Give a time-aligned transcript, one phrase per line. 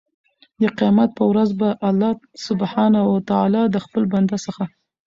[0.59, 2.11] د قيامت په ورځ به الله
[2.47, 4.63] سبحانه وتعالی د خپل بنده څخه